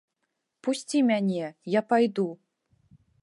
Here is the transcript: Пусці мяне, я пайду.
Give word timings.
Пусці 0.67 1.01
мяне, 1.09 1.45
я 1.79 1.85
пайду. 1.93 2.27